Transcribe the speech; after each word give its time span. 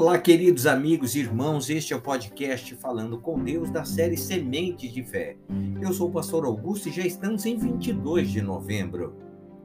Olá, 0.00 0.16
queridos 0.16 0.66
amigos 0.66 1.14
e 1.14 1.18
irmãos, 1.18 1.68
este 1.68 1.92
é 1.92 1.96
o 1.96 2.00
podcast 2.00 2.74
Falando 2.76 3.18
com 3.18 3.38
Deus 3.38 3.68
da 3.68 3.84
série 3.84 4.16
Sementes 4.16 4.90
de 4.90 5.04
Fé. 5.04 5.36
Eu 5.78 5.92
sou 5.92 6.08
o 6.08 6.10
pastor 6.10 6.46
Augusto 6.46 6.88
e 6.88 6.90
já 6.90 7.04
estamos 7.04 7.44
em 7.44 7.58
22 7.58 8.30
de 8.30 8.40
novembro. 8.40 9.14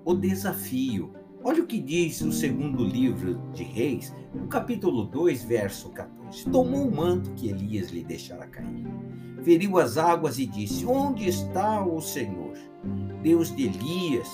O 0.03 0.13
desafio. 0.13 1.13
Olha 1.41 1.63
o 1.63 1.65
que 1.65 1.79
diz 1.79 2.19
o 2.19 2.33
segundo 2.33 2.83
livro 2.83 3.49
de 3.53 3.63
Reis, 3.63 4.13
no 4.33 4.47
capítulo 4.47 5.05
2, 5.05 5.45
verso 5.45 5.89
14. 5.91 6.49
Tomou 6.49 6.85
o 6.85 6.93
manto 6.93 7.31
que 7.31 7.47
Elias 7.47 7.89
lhe 7.89 8.03
deixara 8.03 8.45
cair, 8.45 8.85
feriu 9.41 9.79
as 9.79 9.97
águas 9.97 10.37
e 10.37 10.45
disse: 10.45 10.85
Onde 10.85 11.29
está 11.29 11.81
o 11.81 12.01
Senhor, 12.01 12.57
Deus 13.23 13.55
de 13.55 13.67
Elias? 13.67 14.29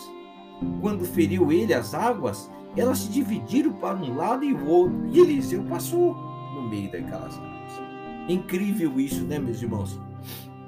Quando 0.81 1.05
feriu 1.05 1.51
ele 1.51 1.75
as 1.75 1.93
águas, 1.93 2.49
elas 2.75 2.99
se 2.99 3.09
dividiram 3.09 3.73
para 3.73 3.97
um 3.97 4.15
lado 4.15 4.45
e 4.45 4.53
o 4.53 4.67
outro, 4.67 5.07
e 5.11 5.19
Eliseu 5.19 5.63
passou 5.63 6.15
no 6.55 6.69
meio 6.69 6.91
daquelas 6.91 7.35
águas. 7.35 7.81
Incrível 8.29 8.99
isso, 8.99 9.23
né, 9.23 9.39
meus 9.39 9.61
irmãos? 9.61 9.99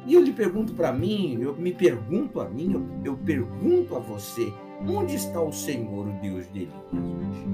E 0.06 0.14
eu 0.14 0.22
lhe 0.22 0.34
pergunto 0.34 0.74
para 0.74 0.92
mim, 0.92 1.38
eu 1.40 1.56
me 1.56 1.74
pergunto 1.74 2.42
a 2.42 2.50
mim, 2.50 2.74
eu, 2.74 3.14
eu, 3.14 3.18
pergunto 3.18 3.96
a 3.96 4.00
você, 4.00 4.52
onde 4.86 5.16
está 5.16 5.42
o 5.42 5.54
Senhor, 5.54 6.08
o 6.08 6.22
Deus 6.22 6.52
de 6.52 6.64
Elias 6.64 6.74
hoje? 6.92 7.48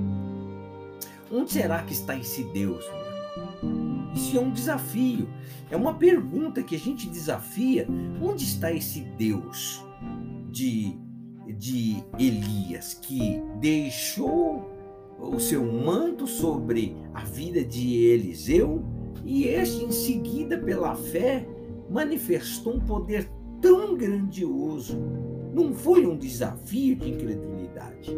Onde 1.31 1.51
será 1.51 1.83
que 1.83 1.93
está 1.93 2.17
esse 2.17 2.43
Deus, 2.45 2.83
meu 2.87 3.73
irmão? 3.73 4.11
Isso 4.15 4.35
é 4.35 4.41
um 4.41 4.49
desafio, 4.49 5.29
é 5.69 5.77
uma 5.77 5.93
pergunta 5.93 6.63
que 6.63 6.75
a 6.75 6.79
gente 6.79 7.07
desafia. 7.07 7.87
Onde 8.19 8.43
está 8.43 8.71
esse 8.73 9.01
Deus 9.01 9.83
de 10.49 10.97
de 11.53 12.03
Elias, 12.17 12.93
que 12.93 13.41
deixou 13.59 14.69
o 15.19 15.39
seu 15.39 15.63
manto 15.65 16.25
sobre 16.25 16.95
a 17.13 17.23
vida 17.23 17.63
de 17.63 17.97
Eliseu, 18.05 18.83
e 19.25 19.45
este, 19.45 19.83
em 19.83 19.91
seguida, 19.91 20.57
pela 20.57 20.95
fé, 20.95 21.47
manifestou 21.89 22.75
um 22.75 22.79
poder 22.79 23.29
tão 23.61 23.97
grandioso. 23.97 24.97
Não 25.53 25.73
foi 25.73 26.05
um 26.05 26.17
desafio 26.17 26.95
de 26.95 27.09
incredulidade. 27.09 28.15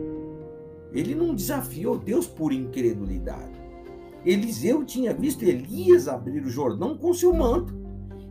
Ele 0.93 1.16
não 1.16 1.33
desafiou 1.33 1.97
Deus 1.97 2.27
por 2.27 2.53
incredulidade. 2.53 3.59
Eliseu 4.23 4.85
tinha 4.85 5.13
visto 5.13 5.43
Elias 5.43 6.07
abrir 6.07 6.43
o 6.43 6.49
Jordão 6.49 6.95
com 6.95 7.13
seu 7.13 7.33
manto. 7.33 7.73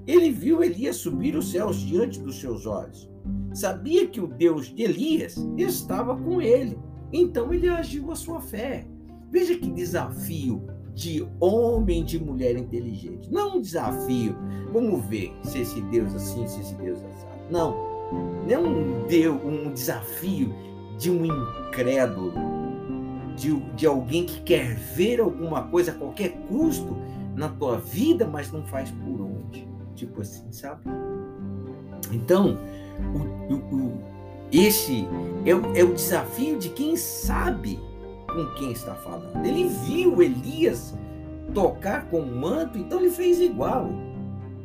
Ele 0.07 0.31
viu 0.31 0.63
Elias 0.63 0.97
subir 0.97 1.35
os 1.35 1.51
céus 1.51 1.81
diante 1.81 2.21
dos 2.21 2.39
seus 2.39 2.67
olhos 2.67 3.10
sabia 3.53 4.07
que 4.07 4.21
o 4.21 4.27
Deus 4.27 4.67
de 4.67 4.83
Elias 4.83 5.37
estava 5.57 6.17
com 6.17 6.41
ele. 6.41 6.79
Então 7.13 7.53
ele 7.53 7.69
agiu 7.69 8.11
a 8.11 8.17
sua 8.17 8.41
fé. 8.41 8.87
Veja 9.31 9.57
que 9.57 9.71
desafio 9.71 10.63
de 10.95 11.27
homem, 11.39 12.05
de 12.05 12.23
mulher 12.23 12.57
inteligente. 12.57 13.31
Não 13.31 13.57
um 13.57 13.61
desafio, 13.61 14.37
vamos 14.73 15.05
ver 15.07 15.33
se 15.43 15.61
esse 15.61 15.81
Deus 15.83 16.15
assim, 16.15 16.47
se 16.47 16.61
esse 16.61 16.75
Deus 16.75 16.99
assim. 17.03 17.27
Não, 17.51 17.73
não 18.47 18.51
é 18.51 18.59
um, 18.59 19.07
Deus, 19.07 19.41
um 19.45 19.73
desafio 19.73 20.53
de 20.99 21.11
um 21.11 21.25
incrédulo, 21.25 22.33
de, 23.37 23.59
de 23.75 23.87
alguém 23.87 24.27
que 24.27 24.43
quer 24.43 24.77
ver 24.77 25.21
alguma 25.21 25.63
coisa 25.69 25.93
a 25.93 25.95
qualquer 25.95 26.33
custo 26.49 26.97
na 27.35 27.49
tua 27.49 27.79
vida, 27.79 28.27
mas 28.27 28.53
não 28.53 28.65
faz 28.67 28.91
por 28.91 29.21
onde. 29.21 29.67
Tipo 29.95 30.21
assim, 30.21 30.51
sabe? 30.53 30.83
Então, 32.13 32.59
o, 33.49 33.55
o, 33.55 34.03
esse 34.53 35.07
é 35.45 35.55
o, 35.55 35.77
é 35.77 35.85
o 35.85 35.95
desafio 35.95 36.59
de 36.59 36.71
quem 36.71 36.97
sabe 36.97 37.79
com 38.27 38.47
quem 38.55 38.73
está 38.73 38.95
falando. 38.95 39.45
Ele 39.45 39.69
viu 39.69 40.23
Elias 40.23 40.95
tocar 41.55 42.09
com 42.09 42.21
o 42.21 42.37
manto, 42.37 42.79
então 42.79 43.01
ele 43.01 43.11
fez 43.11 43.41
igual. 43.41 43.91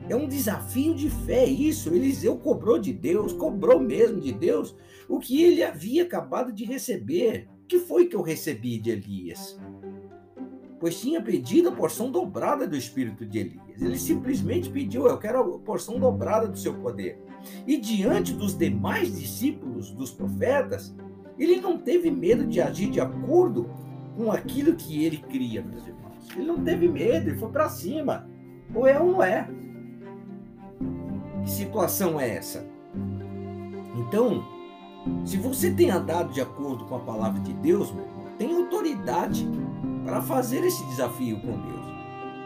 É 0.08 0.16
um 0.16 0.28
desafio 0.28 0.94
de 0.94 1.10
fé 1.10 1.46
isso. 1.46 1.90
Eliseu 1.94 2.38
cobrou 2.38 2.78
de 2.78 2.94
Deus, 2.94 3.34
cobrou 3.34 3.80
mesmo 3.80 4.20
de 4.20 4.32
Deus 4.32 4.76
o 5.08 5.20
que 5.20 5.44
ele 5.44 5.64
havia 5.64 6.04
acabado 6.04 6.52
de 6.52 6.64
receber. 6.64 7.48
O 7.64 7.68
que 7.68 7.80
foi 7.80 8.06
que 8.06 8.16
eu 8.16 8.22
recebi 8.22 8.78
de 8.78 8.92
Elias? 8.92 9.60
Pois 10.80 11.00
tinha 11.00 11.22
pedido 11.22 11.70
a 11.70 11.72
porção 11.72 12.12
dobrada 12.12 12.68
do 12.68 12.76
espírito 12.76 13.26
de 13.26 13.40
Elias. 13.40 13.82
Ele 13.82 13.98
simplesmente 13.98 14.70
pediu: 14.70 15.08
Eu 15.08 15.18
quero 15.18 15.40
a 15.40 15.60
porção 15.60 16.00
dobrada 16.00 16.48
do 16.48 16.58
seu 16.58 16.76
poder. 16.76 17.20
E 17.66 17.78
diante 17.78 18.34
dos 18.34 18.58
demais 18.58 19.16
discípulos 19.18 19.92
dos 19.92 20.12
profetas, 20.12 20.96
ele 21.38 21.60
não 21.60 21.78
teve 21.78 22.10
medo 22.10 22.46
de 22.46 22.62
agir 22.62 22.90
de 22.90 23.00
acordo 23.00 23.70
com 24.16 24.32
aquilo 24.32 24.76
que 24.76 25.04
ele 25.04 25.18
cria, 25.18 25.62
meus 25.62 25.86
irmãos. 25.86 26.28
Ele 26.36 26.46
não 26.46 26.64
teve 26.64 26.88
medo, 26.88 27.30
ele 27.30 27.38
foi 27.38 27.50
para 27.50 27.70
cima. 27.70 28.28
Ou 28.74 28.88
é 28.88 29.00
ou 29.00 29.12
não 29.12 29.24
é. 29.24 29.48
Que 31.44 31.50
situação 31.50 32.20
é 32.20 32.30
essa? 32.36 32.66
Então, 33.96 34.44
se 35.24 35.38
você 35.38 35.72
tem 35.72 35.92
andado 35.92 36.34
de 36.34 36.42
acordo 36.42 36.86
com 36.86 36.96
a 36.96 37.00
palavra 37.00 37.40
de 37.42 37.54
Deus, 37.54 37.92
meu 37.92 38.04
irmão, 38.04 38.26
tem 38.38 38.56
autoridade 38.56 39.48
para 40.04 40.22
fazer 40.22 40.64
esse 40.64 40.84
desafio 40.86 41.40
com 41.40 41.52
Deus. 41.52 41.86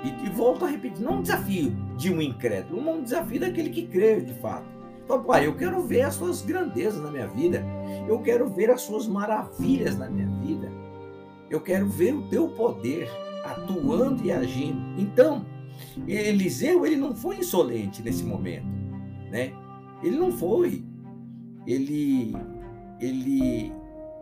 E, 0.03 0.25
e 0.25 0.29
volto 0.29 0.65
a 0.65 0.67
repetir, 0.67 1.03
não 1.03 1.17
um 1.17 1.21
desafio 1.21 1.71
de 1.97 2.11
um 2.11 2.21
incrédulo, 2.21 2.81
mas 2.81 2.95
um 2.95 3.03
desafio 3.03 3.39
daquele 3.39 3.69
que 3.69 3.87
crê 3.87 4.21
de 4.21 4.33
fato. 4.35 4.78
Papai, 5.09 5.47
eu 5.47 5.55
quero 5.55 5.81
ver 5.81 6.03
as 6.03 6.13
suas 6.13 6.43
grandezas 6.43 7.01
na 7.01 7.09
minha 7.09 7.25
vida. 7.25 7.65
Eu 8.07 8.19
quero 8.19 8.47
ver 8.47 8.69
as 8.69 8.81
suas 8.81 9.07
maravilhas 9.07 9.97
na 9.97 10.07
minha 10.07 10.29
vida. 10.45 10.71
Eu 11.49 11.59
quero 11.59 11.87
ver 11.87 12.13
o 12.13 12.29
teu 12.29 12.49
poder 12.49 13.09
atuando 13.43 14.23
e 14.23 14.31
agindo. 14.31 14.79
Então, 15.01 15.43
Eliseu, 16.07 16.85
ele 16.85 16.95
não 16.95 17.15
foi 17.15 17.37
insolente 17.37 18.03
nesse 18.03 18.23
momento, 18.23 18.67
né? 19.31 19.51
Ele 20.03 20.15
não 20.15 20.31
foi. 20.31 20.85
Ele 21.65 22.35
ele 23.01 23.73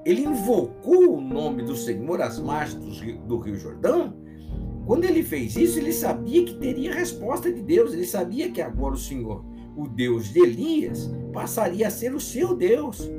ele 0.05 0.21
invocou 0.21 1.17
o 1.17 1.21
nome 1.21 1.63
do 1.63 1.75
Senhor 1.75 2.21
às 2.21 2.39
margens 2.39 3.01
do 3.27 3.39
Rio 3.39 3.57
Jordão. 3.57 4.15
Quando 4.85 5.03
ele 5.03 5.21
fez 5.21 5.57
isso, 5.57 5.79
ele 5.79 5.91
sabia 5.91 6.45
que 6.45 6.55
teria 6.55 6.93
resposta 6.93 7.51
de 7.51 7.61
Deus. 7.61 7.91
Ele 7.91 8.05
sabia 8.05 8.49
que 8.49 8.61
agora 8.61 8.93
o 8.93 8.97
Senhor 8.97 9.43
o 9.77 9.87
Deus 9.87 10.33
de 10.33 10.39
Elias 10.39 11.09
passaria 11.31 11.87
a 11.87 11.91
ser 11.91 12.13
o 12.13 12.19
seu 12.19 12.55
Deus. 12.55 13.09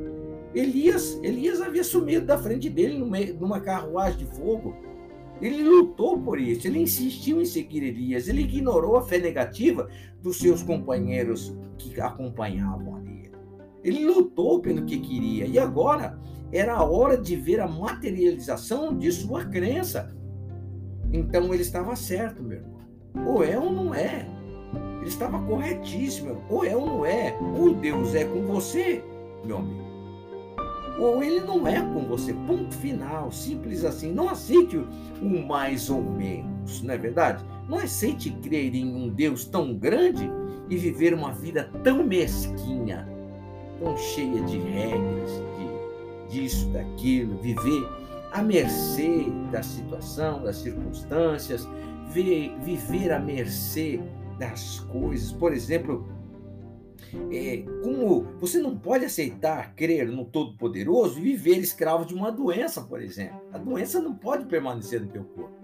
Elias, 0.52 1.18
Elias 1.22 1.60
havia 1.60 1.84
sumido 1.84 2.26
da 2.26 2.36
frente 2.36 2.68
dele 2.68 2.98
numa 3.38 3.60
carruagem 3.60 4.18
de 4.18 4.26
fogo. 4.36 4.74
Ele 5.40 5.62
lutou 5.62 6.18
por 6.18 6.40
isso, 6.40 6.66
ele 6.66 6.80
insistiu 6.80 7.40
em 7.40 7.44
seguir 7.44 7.84
Elias, 7.84 8.26
ele 8.26 8.42
ignorou 8.42 8.96
a 8.96 9.02
fé 9.02 9.18
negativa 9.18 9.88
dos 10.20 10.38
seus 10.38 10.64
companheiros 10.64 11.56
que 11.78 12.00
acompanhavam 12.00 12.96
ali. 12.96 13.30
Ele 13.84 14.04
lutou 14.04 14.60
pelo 14.60 14.84
que 14.84 14.98
queria 14.98 15.46
e 15.46 15.56
agora 15.56 16.18
era 16.50 16.74
a 16.74 16.82
hora 16.82 17.16
de 17.16 17.36
ver 17.36 17.60
a 17.60 17.68
materialização 17.68 18.96
de 18.98 19.12
sua 19.12 19.44
crença. 19.44 20.12
Então 21.12 21.54
ele 21.54 21.62
estava 21.62 21.94
certo, 21.94 22.42
meu 22.42 22.58
irmão. 22.58 22.78
Ou 23.26 23.44
é 23.44 23.56
ou 23.56 23.72
não 23.72 23.94
é. 23.94 24.37
Ele 24.98 25.08
estava 25.08 25.38
corretíssimo. 25.40 26.42
Ou 26.48 26.64
é 26.64 26.76
ou 26.76 26.86
não 26.86 27.06
é. 27.06 27.36
Ou 27.58 27.74
Deus 27.74 28.14
é 28.14 28.24
com 28.24 28.42
você, 28.46 29.02
meu 29.44 29.58
amigo. 29.58 29.88
Ou 30.98 31.22
ele 31.22 31.40
não 31.40 31.66
é 31.66 31.80
com 31.80 32.06
você. 32.06 32.34
Ponto 32.46 32.74
final. 32.74 33.30
Simples 33.30 33.84
assim. 33.84 34.12
Não 34.12 34.28
aceite 34.28 34.76
o 34.76 35.46
mais 35.46 35.88
ou 35.90 36.02
menos, 36.02 36.82
não 36.82 36.94
é 36.94 36.98
verdade? 36.98 37.44
Não 37.68 37.78
aceite 37.78 38.30
crer 38.42 38.74
em 38.74 38.94
um 38.94 39.08
Deus 39.08 39.44
tão 39.44 39.74
grande 39.74 40.30
e 40.68 40.76
viver 40.76 41.14
uma 41.14 41.32
vida 41.32 41.70
tão 41.84 42.02
mesquinha, 42.02 43.08
tão 43.78 43.96
cheia 43.96 44.40
de 44.42 44.58
regras, 44.58 45.30
de 46.28 46.38
disso, 46.40 46.68
daquilo, 46.70 47.36
viver 47.38 47.88
à 48.32 48.42
mercê 48.42 49.26
da 49.50 49.62
situação, 49.62 50.42
das 50.42 50.56
circunstâncias, 50.56 51.68
viver 52.12 53.12
à 53.12 53.18
mercê 53.18 54.00
das 54.38 54.80
coisas. 54.80 55.32
Por 55.32 55.52
exemplo, 55.52 56.06
é, 57.30 57.64
como 57.82 58.26
você 58.38 58.58
não 58.58 58.76
pode 58.76 59.04
aceitar 59.04 59.74
crer 59.74 60.08
no 60.08 60.24
Todo-Poderoso 60.24 61.18
e 61.18 61.22
viver 61.22 61.58
escravo 61.58 62.04
de 62.04 62.14
uma 62.14 62.30
doença, 62.30 62.82
por 62.82 63.00
exemplo. 63.00 63.40
A 63.52 63.58
doença 63.58 64.00
não 64.00 64.14
pode 64.14 64.44
permanecer 64.46 65.00
no 65.00 65.08
teu 65.08 65.24
corpo. 65.24 65.56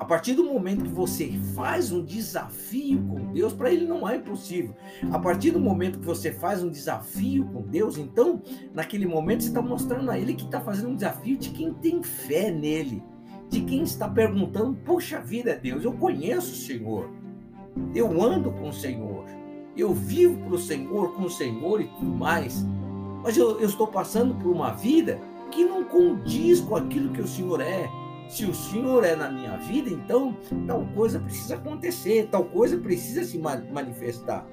A 0.00 0.04
partir 0.06 0.32
do 0.32 0.44
momento 0.44 0.84
que 0.84 0.90
você 0.90 1.30
faz 1.54 1.92
um 1.92 2.02
desafio 2.02 3.06
com 3.06 3.32
Deus, 3.34 3.52
para 3.52 3.70
Ele 3.70 3.86
não 3.86 4.08
é 4.08 4.16
impossível. 4.16 4.74
A 5.12 5.18
partir 5.18 5.50
do 5.50 5.60
momento 5.60 5.98
que 5.98 6.06
você 6.06 6.32
faz 6.32 6.62
um 6.62 6.70
desafio 6.70 7.44
com 7.44 7.60
Deus, 7.60 7.98
então, 7.98 8.42
naquele 8.72 9.04
momento, 9.04 9.42
você 9.42 9.48
está 9.48 9.60
mostrando 9.60 10.10
a 10.10 10.18
Ele 10.18 10.32
que 10.32 10.44
está 10.44 10.58
fazendo 10.58 10.88
um 10.88 10.96
desafio 10.96 11.36
de 11.36 11.50
quem 11.50 11.74
tem 11.74 12.02
fé 12.02 12.50
nele, 12.50 13.02
de 13.50 13.60
quem 13.60 13.82
está 13.82 14.08
perguntando: 14.08 14.74
Poxa 14.86 15.20
vida, 15.20 15.54
Deus, 15.54 15.84
eu 15.84 15.92
conheço 15.92 16.52
o 16.52 16.56
Senhor. 16.56 17.19
Eu 17.94 18.22
ando 18.22 18.50
com 18.52 18.68
o 18.68 18.72
Senhor. 18.72 19.24
Eu 19.76 19.94
vivo 19.94 20.36
para 20.44 20.54
o 20.54 20.58
Senhor, 20.58 21.14
com 21.14 21.24
o 21.24 21.30
Senhor 21.30 21.80
e 21.80 21.88
tudo 21.88 22.10
mais. 22.10 22.64
Mas 23.22 23.36
eu, 23.36 23.60
eu 23.60 23.68
estou 23.68 23.86
passando 23.86 24.34
por 24.34 24.50
uma 24.50 24.72
vida 24.72 25.20
que 25.50 25.64
não 25.64 25.84
condiz 25.84 26.60
com 26.60 26.76
aquilo 26.76 27.12
que 27.12 27.20
o 27.20 27.26
Senhor 27.26 27.60
é. 27.60 27.88
Se 28.28 28.44
o 28.44 28.54
Senhor 28.54 29.04
é 29.04 29.16
na 29.16 29.28
minha 29.28 29.56
vida, 29.56 29.90
então 29.90 30.36
tal 30.66 30.86
coisa 30.94 31.18
precisa 31.18 31.56
acontecer, 31.56 32.28
tal 32.30 32.44
coisa 32.44 32.78
precisa 32.78 33.24
se 33.24 33.38
manifestar. 33.38 34.46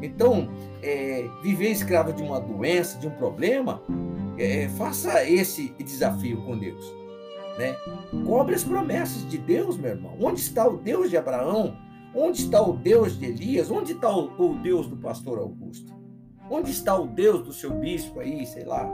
Então, 0.00 0.48
é, 0.82 1.28
viver 1.42 1.70
escravo 1.70 2.12
de 2.12 2.22
uma 2.22 2.40
doença, 2.40 2.96
de 2.98 3.08
um 3.08 3.10
problema, 3.10 3.82
é, 4.38 4.68
faça 4.68 5.28
esse 5.28 5.74
desafio 5.80 6.40
com 6.42 6.56
Deus. 6.56 6.94
Né? 7.58 7.76
Cobre 8.24 8.54
as 8.54 8.62
promessas 8.62 9.28
de 9.28 9.36
Deus, 9.36 9.76
meu 9.76 9.90
irmão. 9.90 10.16
Onde 10.20 10.40
está 10.40 10.68
o 10.68 10.76
Deus 10.76 11.10
de 11.10 11.16
Abraão? 11.16 11.76
Onde 12.14 12.42
está 12.42 12.62
o 12.62 12.72
Deus 12.72 13.18
de 13.18 13.26
Elias? 13.26 13.70
Onde 13.70 13.92
está 13.92 14.14
o, 14.14 14.30
o 14.38 14.54
Deus 14.56 14.86
do 14.86 14.96
pastor 14.96 15.38
Augusto? 15.38 15.92
Onde 16.50 16.70
está 16.70 16.98
o 16.98 17.06
Deus 17.06 17.42
do 17.42 17.52
seu 17.52 17.70
bispo 17.72 18.20
aí, 18.20 18.46
sei 18.46 18.64
lá? 18.64 18.90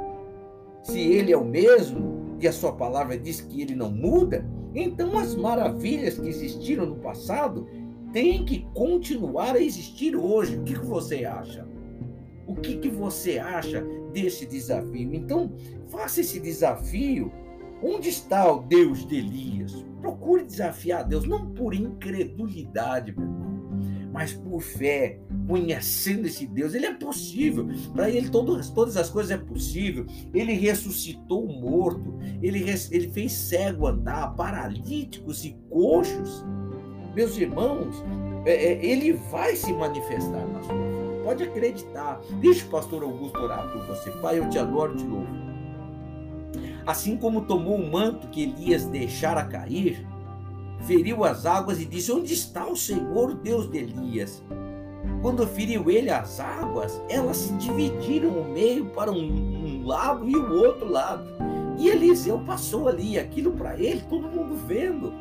Se 0.83 0.99
ele 0.99 1.33
é 1.33 1.37
o 1.37 1.45
mesmo, 1.45 2.37
e 2.41 2.49
a 2.49 2.53
sua 2.53 2.73
palavra 2.73 3.17
diz 3.17 3.41
que 3.41 3.63
ele 3.63 3.75
não 3.75 3.91
muda, 3.91 4.45
então 4.75 5.17
as 5.19 5.35
maravilhas 5.35 6.19
que 6.19 6.29
existiram 6.29 6.87
no 6.87 6.97
passado 6.97 7.67
têm 8.13 8.45
que 8.45 8.67
continuar 8.75 9.55
a 9.55 9.61
existir 9.61 10.17
hoje. 10.17 10.57
O 10.57 10.65
que, 10.65 10.75
que 10.75 10.85
você 10.85 11.25
acha? 11.25 11.67
O 12.47 12.55
que, 12.55 12.77
que 12.77 12.89
você 12.89 13.39
acha 13.39 13.83
desse 14.13 14.45
desafio? 14.45 15.15
Então, 15.15 15.53
faça 15.89 16.21
esse 16.21 16.39
desafio. 16.39 17.33
Onde 17.87 18.09
está 18.09 18.51
o 18.51 18.63
Deus 18.63 19.07
de 19.07 19.19
Elias? 19.19 19.85
Procure 20.01 20.43
desafiar 20.43 21.05
Deus, 21.05 21.27
não 21.27 21.51
por 21.51 21.75
incredulidade, 21.75 23.13
meu 23.15 23.27
irmão, 23.27 23.79
mas 24.11 24.33
por 24.33 24.63
fé, 24.63 25.21
conhecendo 25.47 26.27
esse 26.27 26.47
Deus. 26.47 26.73
Ele 26.73 26.87
é 26.87 26.95
possível. 26.95 27.69
Para 27.93 28.09
ele, 28.09 28.31
todas, 28.31 28.71
todas 28.71 28.97
as 28.97 29.11
coisas 29.11 29.33
é 29.33 29.37
possível. 29.37 30.07
Ele 30.33 30.55
ressuscitou 30.55 31.45
o 31.45 31.61
morto. 31.61 32.15
Ele, 32.41 32.65
ele 32.91 33.09
fez 33.09 33.33
cego 33.33 33.87
andar, 33.87 34.35
paralíticos 34.35 35.45
e 35.45 35.55
coxos. 35.69 36.43
Meus 37.15 37.37
irmãos, 37.37 38.03
é, 38.47 38.53
é, 38.53 38.87
ele 38.87 39.13
vai 39.13 39.55
se 39.57 39.71
manifestar 39.75 40.47
na 40.49 40.63
sua 40.63 40.75
vida. 40.75 41.23
Pode 41.23 41.43
acreditar. 41.43 42.19
Deixa 42.41 42.65
o 42.65 42.71
pastor 42.71 43.03
Augusto 43.03 43.39
orar 43.39 43.71
por 43.71 43.87
você. 43.87 44.11
Pai, 44.23 44.39
eu 44.39 44.49
te 44.49 44.59
adoro 44.59 44.97
de 44.97 45.05
novo. 45.05 45.44
Assim 46.87 47.17
como 47.17 47.47
tomou 47.47 47.77
o 47.77 47.91
manto 47.91 48.29
que 48.29 48.43
Elias 48.43 48.87
deixara 48.87 49.45
cair, 49.45 50.07
feriu 50.81 51.25
as 51.25 51.47
águas 51.47 51.81
e 51.81 51.85
disse: 51.85 52.13
Onde 52.13 52.33
está 52.33 52.67
o 52.67 52.77
Senhor, 52.77 53.35
Deus 53.35 53.71
de 53.71 53.79
Elias? 53.79 54.43
Quando 55.23 55.47
feriu 55.47 55.91
ele 55.91 56.11
as 56.11 56.39
águas, 56.39 57.01
elas 57.09 57.39
se 57.39 57.55
dividiram 57.55 58.29
o 58.29 58.53
meio 58.53 58.91
para 58.91 59.11
um, 59.11 59.17
um 59.17 59.87
lado 59.87 60.29
e 60.29 60.37
o 60.37 60.53
outro 60.53 60.91
lado. 60.91 61.25
E 61.79 61.89
Eliseu 61.89 62.39
passou 62.41 62.89
ali, 62.89 63.19
aquilo 63.19 63.53
para 63.53 63.79
ele, 63.79 64.03
todo 64.03 64.29
mundo 64.29 64.55
vendo. 64.67 65.13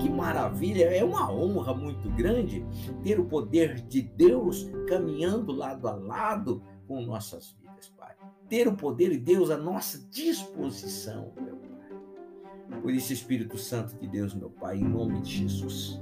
Que 0.00 0.10
maravilha, 0.10 0.86
é 0.86 1.04
uma 1.04 1.30
honra 1.32 1.72
muito 1.72 2.10
grande 2.10 2.66
ter 3.04 3.20
o 3.20 3.24
poder 3.24 3.80
de 3.82 4.02
Deus 4.02 4.68
caminhando 4.88 5.52
lado 5.52 5.86
a 5.86 5.94
lado 5.94 6.60
com 6.88 7.00
nossas 7.00 7.56
vidas, 7.60 7.92
Pai. 7.96 8.14
Ter 8.54 8.68
o 8.68 8.76
poder 8.76 9.10
de 9.10 9.18
Deus 9.18 9.50
à 9.50 9.56
nossa 9.56 9.98
disposição, 10.12 11.32
meu 11.42 11.56
Pai. 11.56 12.80
Por 12.80 12.92
isso, 12.92 13.12
Espírito 13.12 13.58
Santo 13.58 13.96
de 13.98 14.06
Deus, 14.06 14.32
meu 14.32 14.48
Pai, 14.48 14.78
em 14.78 14.84
nome 14.84 15.20
de 15.22 15.38
Jesus. 15.38 16.00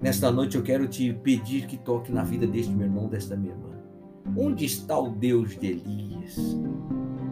Nesta 0.00 0.32
noite 0.32 0.56
eu 0.56 0.62
quero 0.62 0.88
te 0.88 1.12
pedir 1.12 1.66
que 1.66 1.76
toque 1.76 2.10
na 2.10 2.24
vida 2.24 2.46
deste 2.46 2.72
meu 2.72 2.86
irmão, 2.86 3.10
desta 3.10 3.36
minha 3.36 3.52
irmã. 3.52 3.78
Onde 4.38 4.64
está 4.64 4.98
o 4.98 5.10
Deus 5.10 5.50
de 5.50 5.66
Elias? 5.66 6.38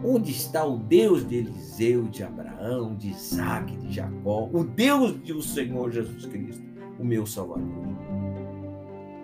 Onde 0.05 0.29
está 0.29 0.63
o 0.63 0.77
Deus 0.77 1.27
de 1.27 1.37
Eliseu, 1.37 2.03
de 2.03 2.21
Abraão, 2.21 2.95
de 2.95 3.09
Isaac, 3.09 3.75
de 3.77 3.91
Jacó? 3.91 4.47
O 4.53 4.63
Deus 4.63 5.13
do 5.13 5.41
Senhor 5.41 5.89
Jesus 5.89 6.27
Cristo, 6.27 6.63
o 6.99 7.03
meu 7.03 7.25
Salvador. 7.25 7.88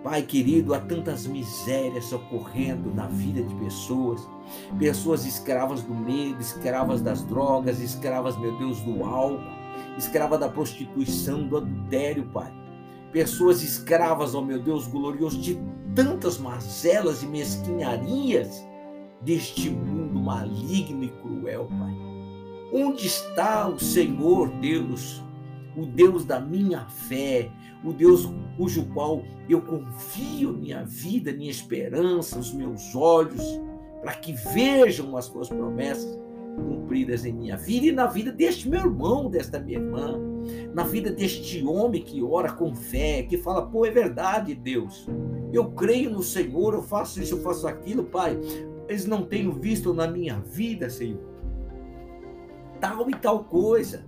Pai 0.06 0.22
querido, 0.22 0.72
há 0.72 0.78
tantas 0.78 1.26
misérias 1.26 2.12
ocorrendo 2.12 2.94
na 2.94 3.08
vida 3.08 3.42
de 3.42 3.52
pessoas, 3.56 4.24
pessoas 4.78 5.26
escravas 5.26 5.82
do 5.82 5.92
medo, 5.92 6.40
escravas 6.40 7.02
das 7.02 7.24
drogas, 7.24 7.80
escravas, 7.80 8.38
meu 8.38 8.56
Deus, 8.56 8.78
do 8.82 9.04
álcool, 9.04 9.42
escrava 9.98 10.38
da 10.38 10.48
prostituição, 10.48 11.48
do 11.48 11.56
adultério, 11.56 12.24
Pai. 12.26 12.54
Pessoas 13.10 13.64
escravas, 13.64 14.32
ó 14.36 14.40
meu 14.40 14.62
Deus 14.62 14.86
glorioso, 14.86 15.40
de 15.40 15.58
tantas 15.92 16.38
mazelas 16.38 17.24
e 17.24 17.26
mesquinharias 17.26 18.64
deste 19.22 19.70
mundo 19.70 20.20
maligno 20.20 21.02
e 21.02 21.08
cruel, 21.08 21.66
Pai. 21.66 21.96
Onde 22.72 23.08
está 23.08 23.66
o 23.66 23.76
Senhor, 23.80 24.50
Deus, 24.60 25.20
o 25.76 25.84
Deus 25.84 26.24
da 26.24 26.40
minha 26.40 26.86
fé, 26.86 27.50
o 27.84 27.92
Deus 27.92 28.28
cujo 28.56 28.84
qual 28.94 29.22
eu 29.48 29.60
confio 29.60 30.52
minha 30.52 30.84
vida, 30.84 31.32
minha 31.32 31.50
esperança, 31.50 32.38
os 32.38 32.52
meus 32.52 32.94
olhos, 32.94 33.42
para 34.00 34.14
que 34.14 34.32
vejam 34.32 35.16
as 35.16 35.28
tuas 35.28 35.48
promessas 35.48 36.18
cumpridas 36.56 37.24
em 37.24 37.32
minha 37.32 37.56
vida 37.56 37.86
e 37.86 37.92
na 37.92 38.06
vida 38.06 38.32
deste 38.32 38.68
meu 38.68 38.80
irmão, 38.80 39.28
desta 39.28 39.60
minha 39.60 39.78
irmã, 39.78 40.18
na 40.72 40.84
vida 40.84 41.10
deste 41.10 41.62
homem 41.64 42.02
que 42.02 42.22
ora 42.22 42.52
com 42.52 42.74
fé, 42.74 43.22
que 43.24 43.36
fala, 43.36 43.66
pô, 43.66 43.84
é 43.84 43.90
verdade, 43.90 44.54
Deus. 44.54 45.06
Eu 45.52 45.70
creio 45.72 46.10
no 46.10 46.22
Senhor, 46.22 46.74
eu 46.74 46.82
faço 46.82 47.20
isso, 47.20 47.34
eu 47.34 47.42
faço 47.42 47.68
aquilo, 47.68 48.04
Pai 48.04 48.38
eles 48.88 49.06
não 49.06 49.24
tenho 49.24 49.52
visto 49.52 49.92
na 49.92 50.06
minha 50.06 50.38
vida, 50.40 50.88
Senhor. 50.88 51.20
Tal 52.80 53.08
e 53.10 53.14
tal 53.14 53.44
coisa. 53.44 54.04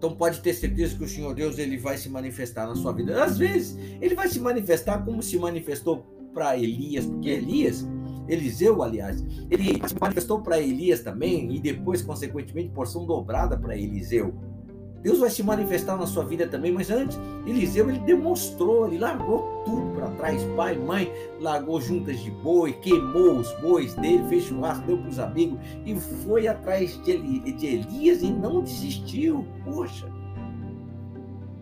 Então 0.00 0.14
pode 0.14 0.40
ter 0.40 0.54
certeza 0.54 0.96
que 0.96 1.04
o 1.04 1.08
Senhor 1.08 1.34
Deus 1.34 1.58
ele 1.58 1.76
vai 1.76 1.98
se 1.98 2.08
manifestar 2.08 2.66
na 2.66 2.74
sua 2.74 2.90
vida. 2.90 3.22
Às 3.22 3.36
vezes 3.36 3.76
ele 4.00 4.14
vai 4.14 4.28
se 4.28 4.40
manifestar 4.40 5.04
como 5.04 5.22
se 5.22 5.38
manifestou 5.38 6.06
para 6.32 6.56
Elias, 6.56 7.04
porque 7.04 7.28
Elias, 7.28 7.86
Eliseu, 8.26 8.82
aliás, 8.82 9.22
ele 9.50 9.86
se 9.86 9.94
manifestou 10.00 10.40
para 10.40 10.58
Elias 10.58 11.00
também 11.00 11.54
e 11.54 11.60
depois 11.60 12.00
consequentemente 12.00 12.70
porção 12.70 13.04
dobrada 13.04 13.58
para 13.58 13.76
Eliseu. 13.76 14.32
Deus 15.02 15.18
vai 15.18 15.30
se 15.30 15.42
manifestar 15.42 15.96
na 15.96 16.06
sua 16.06 16.24
vida 16.24 16.46
também, 16.46 16.72
mas 16.72 16.90
antes, 16.90 17.18
Eliseu 17.46 17.88
ele 17.88 18.00
demonstrou, 18.00 18.86
ele 18.86 18.98
largou 18.98 19.62
tudo 19.64 19.94
para 19.94 20.10
trás, 20.10 20.42
pai, 20.56 20.76
mãe, 20.76 21.10
largou 21.40 21.80
juntas 21.80 22.20
de 22.20 22.30
boi, 22.30 22.74
queimou 22.74 23.38
os 23.38 23.50
bois 23.60 23.94
dele, 23.94 24.22
fez 24.28 24.44
churrasco, 24.44 24.86
deu 24.86 24.98
para 24.98 25.08
os 25.08 25.18
amigos 25.18 25.58
e 25.86 25.94
foi 25.98 26.46
atrás 26.46 27.02
de, 27.02 27.12
Elias 27.12 28.22
e 28.22 28.30
não 28.30 28.62
desistiu. 28.62 29.46
Poxa, 29.64 30.06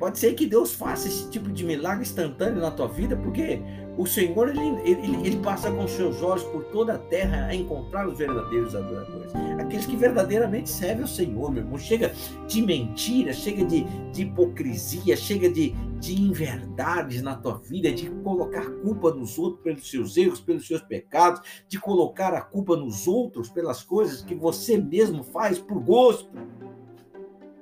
pode 0.00 0.18
ser 0.18 0.34
que 0.34 0.46
Deus 0.46 0.72
faça 0.72 1.06
esse 1.06 1.30
tipo 1.30 1.50
de 1.52 1.64
milagre 1.64 2.02
instantâneo 2.02 2.60
na 2.60 2.72
tua 2.72 2.88
vida, 2.88 3.16
porque 3.16 3.60
o 3.98 4.06
Senhor, 4.06 4.48
ele, 4.48 4.60
ele, 4.84 5.26
ele 5.26 5.36
passa 5.38 5.72
com 5.72 5.88
seus 5.88 6.22
olhos 6.22 6.44
por 6.44 6.62
toda 6.66 6.94
a 6.94 6.98
terra 6.98 7.46
a 7.46 7.54
encontrar 7.54 8.06
os 8.06 8.16
verdadeiros 8.16 8.72
adoradores. 8.72 9.32
Aqueles 9.58 9.86
que 9.86 9.96
verdadeiramente 9.96 10.70
servem 10.70 11.02
ao 11.02 11.08
Senhor, 11.08 11.50
meu 11.50 11.64
irmão. 11.64 11.76
Chega 11.76 12.14
de 12.46 12.62
mentira, 12.62 13.32
chega 13.32 13.64
de, 13.64 13.82
de 14.12 14.22
hipocrisia, 14.22 15.16
chega 15.16 15.50
de, 15.50 15.70
de 15.98 16.14
inverdades 16.14 17.22
na 17.22 17.34
tua 17.34 17.58
vida, 17.58 17.90
de 17.90 18.08
colocar 18.22 18.70
culpa 18.82 19.12
nos 19.12 19.36
outros 19.36 19.62
pelos 19.64 19.90
seus 19.90 20.16
erros, 20.16 20.40
pelos 20.40 20.64
seus 20.64 20.80
pecados, 20.80 21.42
de 21.66 21.80
colocar 21.80 22.32
a 22.34 22.40
culpa 22.40 22.76
nos 22.76 23.08
outros 23.08 23.48
pelas 23.48 23.82
coisas 23.82 24.22
que 24.22 24.34
você 24.34 24.78
mesmo 24.78 25.24
faz 25.24 25.58
por 25.58 25.80
gosto 25.80 26.30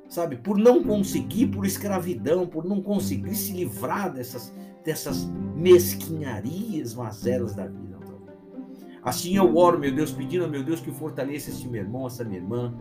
sabe? 0.09 0.37
Por 0.37 0.57
não 0.57 0.83
conseguir, 0.83 1.49
por 1.49 1.67
escravidão, 1.67 2.47
por 2.47 2.65
não 2.65 2.81
conseguir 2.81 3.35
se 3.35 3.53
livrar 3.53 4.13
dessas, 4.13 4.53
dessas 4.87 5.29
mesquinharias, 5.55 6.95
mazelas 6.95 7.55
da 7.55 7.67
vida. 7.67 7.97
Assim 9.03 9.37
eu 9.37 9.57
oro, 9.57 9.79
meu 9.79 9.95
Deus, 9.95 10.11
pedindo 10.11 10.45
ao 10.45 10.51
meu 10.51 10.65
Deus 10.65 10.81
que 10.81 10.91
fortaleça 10.91 11.51
esse 11.51 11.69
meu 11.69 11.83
irmão, 11.83 12.07
essa 12.07 12.25
minha 12.25 12.41
irmã, 12.41 12.75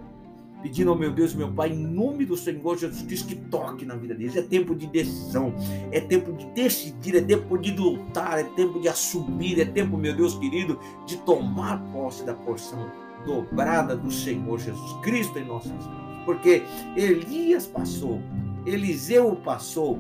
pedindo 0.62 0.90
ao 0.90 0.98
meu 0.98 1.12
Deus, 1.12 1.36
meu 1.36 1.52
Pai, 1.52 1.72
em 1.72 1.78
nome 1.78 2.26
do 2.26 2.36
Senhor 2.36 2.78
Jesus 2.78 3.04
Cristo, 3.04 3.28
que 3.28 3.36
toque 3.36 3.86
na 3.86 3.96
vida 3.96 4.16
deles. 4.16 4.36
É 4.36 4.42
tempo 4.42 4.74
de 4.74 4.88
decisão, 4.88 5.54
é 5.92 6.00
tempo 6.00 6.34
de 6.34 6.46
decidir, 6.52 7.16
é 7.16 7.22
tempo 7.22 7.58
de 7.58 7.72
lutar, 7.72 8.40
é 8.40 8.44
tempo 8.44 8.80
de 8.80 8.88
assumir, 8.88 9.60
é 9.60 9.66
tempo, 9.66 9.98
meu 9.98 10.16
Deus 10.16 10.36
querido, 10.36 10.80
de 11.06 11.18
tomar 11.18 11.78
posse 11.92 12.24
da 12.24 12.34
porção 12.34 12.90
dobrada 13.26 13.96
do 13.96 14.12
Senhor 14.12 14.60
Jesus 14.60 14.94
Cristo 15.04 15.38
em 15.38 15.46
nossas 15.46 15.72
vidas 15.72 16.06
porque 16.26 16.64
Elias 16.98 17.68
passou, 17.68 18.20
Eliseu 18.66 19.36
passou, 19.38 20.00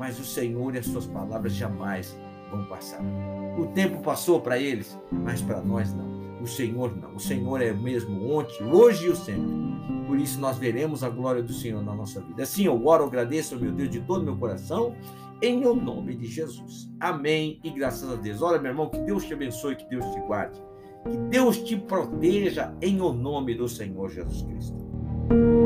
mas 0.00 0.18
o 0.18 0.24
Senhor 0.24 0.74
e 0.74 0.78
as 0.78 0.86
suas 0.86 1.06
palavras 1.06 1.52
jamais 1.52 2.18
vão 2.50 2.64
passar. 2.64 3.02
O 3.58 3.66
tempo 3.66 4.02
passou 4.02 4.40
para 4.40 4.58
eles, 4.58 4.98
mas 5.12 5.42
para 5.42 5.60
nós 5.60 5.92
não. 5.92 6.40
O 6.40 6.46
Senhor 6.46 6.96
não. 6.96 7.16
O 7.16 7.20
Senhor 7.20 7.60
é 7.60 7.70
o 7.70 7.78
mesmo 7.78 8.32
ontem, 8.32 8.64
hoje 8.64 9.06
e 9.06 9.10
o 9.10 9.14
sempre. 9.14 9.52
Por 10.06 10.18
isso 10.18 10.40
nós 10.40 10.56
veremos 10.56 11.04
a 11.04 11.10
glória 11.10 11.42
do 11.42 11.52
Senhor 11.52 11.84
na 11.84 11.94
nossa 11.94 12.18
vida. 12.22 12.44
Assim 12.44 12.64
eu 12.64 12.86
oro, 12.86 13.04
agradeço 13.04 13.60
meu 13.60 13.70
Deus 13.70 13.90
de 13.90 14.00
todo 14.00 14.24
meu 14.24 14.38
coração, 14.38 14.96
em 15.42 15.66
o 15.66 15.74
nome 15.74 16.16
de 16.16 16.26
Jesus. 16.26 16.90
Amém 16.98 17.60
e 17.62 17.68
graças 17.68 18.10
a 18.10 18.16
Deus. 18.16 18.40
Olha, 18.40 18.58
meu 18.58 18.70
irmão, 18.70 18.88
que 18.88 18.98
Deus 19.00 19.26
te 19.26 19.34
abençoe, 19.34 19.76
que 19.76 19.88
Deus 19.90 20.06
te 20.14 20.20
guarde. 20.20 20.58
Que 21.10 21.16
Deus 21.28 21.58
te 21.58 21.76
proteja 21.76 22.74
em 22.80 23.02
o 23.02 23.12
nome 23.12 23.54
do 23.54 23.68
Senhor 23.68 24.08
Jesus 24.08 24.42
Cristo. 24.44 25.59